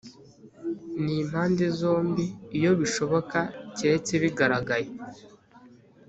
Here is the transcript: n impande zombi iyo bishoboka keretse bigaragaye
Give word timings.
n 1.03 1.05
impande 1.21 1.65
zombi 1.79 2.25
iyo 2.57 2.71
bishoboka 2.79 3.39
keretse 3.77 4.13
bigaragaye 4.23 4.89